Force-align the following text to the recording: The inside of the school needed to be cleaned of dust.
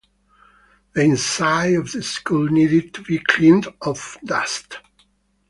The 0.93 1.03
inside 1.03 1.73
of 1.75 1.91
the 1.91 2.01
school 2.01 2.45
needed 2.47 2.91
to 2.95 3.03
be 3.03 3.19
cleaned 3.19 3.67
of 3.83 4.17
dust. 4.25 4.79